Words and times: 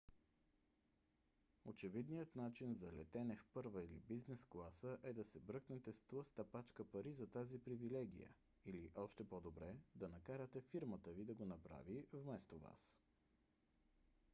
очевидният 1.65 2.35
начин 2.35 2.75
за 2.75 2.91
летене 2.91 3.35
в 3.35 3.45
първа 3.53 3.83
или 3.83 3.99
бизнес 4.07 4.45
класа 4.45 4.97
е 5.03 5.13
да 5.13 5.23
се 5.25 5.39
бръкнете 5.39 5.93
с 5.93 6.01
тлъста 6.01 6.43
пачка 6.43 6.85
пари 6.85 7.13
за 7.13 7.27
тази 7.27 7.59
привилегия 7.59 8.29
или 8.65 8.91
още 8.95 9.23
по- 9.27 9.41
добре 9.41 9.75
да 9.95 10.07
накарате 10.09 10.61
фирмата 10.61 11.11
ви 11.11 11.23
да 11.25 11.33
го 11.33 11.45
направи 11.45 12.05
вместо 12.13 12.57
вас 12.59 12.99